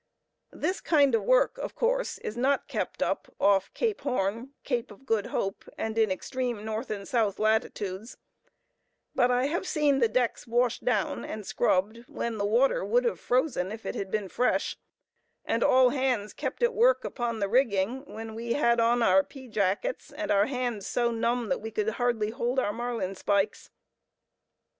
[0.51, 5.05] This kind of work, of course, is not kept up off Cape Horn, Cape of
[5.05, 8.17] Good Hope, and in extreme north and south latitudes;
[9.13, 13.19] but I have seen the decks washed down and scrubbed, when the water would have
[13.19, 14.75] frozen if it had been fresh;
[15.45, 19.47] and all hands kept at work upon the rigging, when we had on our pea
[19.47, 23.69] jackets, and our hands so numb that we could hardly hold our marline spikes.